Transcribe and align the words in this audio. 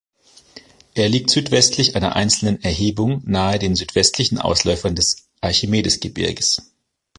Er 0.95 1.09
liegt 1.09 1.29
südwestlich 1.29 1.95
einer 1.95 2.15
einzelnen 2.15 2.59
Erhebung 2.63 3.21
nahe 3.23 3.59
den 3.59 3.75
südwestlichen 3.75 4.39
Ausläufern 4.39 4.95
des 4.95 5.29
Archimedes-Gebirges. 5.41 6.63